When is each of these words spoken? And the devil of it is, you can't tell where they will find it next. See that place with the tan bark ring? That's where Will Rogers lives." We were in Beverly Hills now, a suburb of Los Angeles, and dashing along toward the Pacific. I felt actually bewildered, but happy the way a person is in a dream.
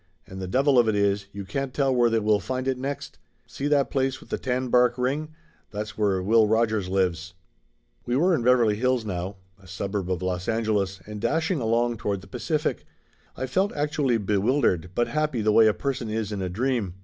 And 0.25 0.41
the 0.41 0.47
devil 0.47 0.79
of 0.79 0.87
it 0.87 0.95
is, 0.95 1.27
you 1.31 1.45
can't 1.45 1.75
tell 1.75 1.93
where 1.93 2.09
they 2.09 2.17
will 2.17 2.39
find 2.39 2.67
it 2.67 2.79
next. 2.79 3.19
See 3.45 3.67
that 3.67 3.91
place 3.91 4.19
with 4.19 4.29
the 4.29 4.39
tan 4.39 4.69
bark 4.69 4.97
ring? 4.97 5.29
That's 5.69 5.95
where 5.95 6.23
Will 6.23 6.47
Rogers 6.47 6.89
lives." 6.89 7.35
We 8.07 8.15
were 8.15 8.33
in 8.33 8.41
Beverly 8.41 8.77
Hills 8.77 9.05
now, 9.05 9.35
a 9.61 9.67
suburb 9.67 10.09
of 10.11 10.23
Los 10.23 10.47
Angeles, 10.47 11.01
and 11.05 11.21
dashing 11.21 11.61
along 11.61 11.97
toward 11.97 12.21
the 12.21 12.27
Pacific. 12.27 12.83
I 13.37 13.45
felt 13.45 13.75
actually 13.75 14.17
bewildered, 14.17 14.89
but 14.95 15.07
happy 15.09 15.41
the 15.43 15.51
way 15.51 15.67
a 15.67 15.71
person 15.71 16.09
is 16.09 16.31
in 16.31 16.41
a 16.41 16.49
dream. 16.49 16.95